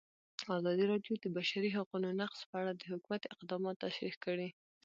ازادي 0.57 0.85
راډیو 0.91 1.13
د 1.17 1.21
د 1.23 1.25
بشري 1.37 1.69
حقونو 1.77 2.07
نقض 2.21 2.39
په 2.49 2.55
اړه 2.61 2.71
د 2.75 2.81
حکومت 2.91 3.21
اقدامات 3.33 3.75
تشریح 3.85 4.15
کړي. 4.25 4.49